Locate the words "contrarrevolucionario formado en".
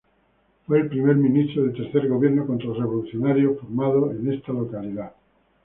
2.47-4.33